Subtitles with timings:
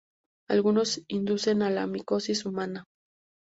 [0.49, 2.85] Algunos inducen a la micosis humana.